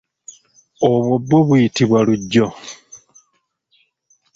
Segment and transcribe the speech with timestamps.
[0.89, 2.47] Obw'o bw'o buyitibwa lujjo.